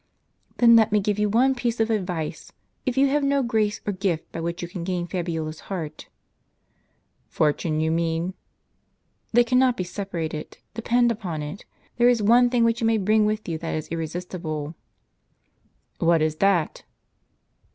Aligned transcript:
"Then 0.57 0.75
let 0.75 0.91
me 0.91 0.99
give 0.99 1.19
you 1.19 1.29
one 1.29 1.53
piece 1.53 1.79
of 1.79 1.91
advice; 1.91 2.51
if 2.87 2.97
you 2.97 3.05
have 3.09 3.23
no 3.23 3.43
grace 3.43 3.81
or 3.85 3.93
gift 3.93 4.31
by 4.31 4.39
which 4.41 4.63
you 4.63 4.67
can 4.67 4.83
gain 4.83 5.05
Fabiola's 5.05 5.59
heart" 5.69 6.09
"Fortune, 7.37 7.79
you 7.79 7.91
mean." 7.91 8.33
"They 9.31 9.43
cannot 9.43 9.77
be 9.77 9.83
separated;— 9.83 10.57
depend 10.73 11.11
upon 11.11 11.43
it, 11.43 11.65
there 11.97 12.09
is 12.09 12.19
one 12.19 12.49
thing 12.49 12.63
wMch 12.63 12.81
you 12.81 12.87
may 12.87 12.97
bring 12.97 13.27
with 13.27 13.47
you 13.47 13.59
that 13.59 13.75
is 13.75 13.89
irresistible." 13.89 14.73
"What 15.99 16.23
is 16.23 16.37
that?'' 16.37 16.83